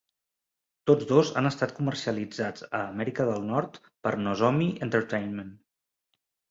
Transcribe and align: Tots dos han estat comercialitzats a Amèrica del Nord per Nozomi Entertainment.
Tots 0.91 1.09
dos 1.11 1.29
han 1.41 1.49
estat 1.49 1.75
comercialitzats 1.81 2.65
a 2.71 2.81
Amèrica 2.81 3.29
del 3.31 3.47
Nord 3.53 3.81
per 4.07 4.19
Nozomi 4.27 4.73
Entertainment. 4.89 5.59